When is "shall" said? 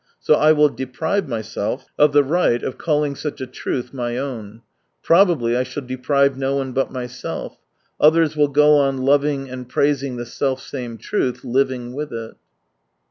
5.61-5.85